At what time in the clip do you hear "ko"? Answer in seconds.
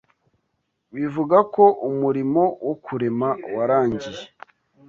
1.53-1.63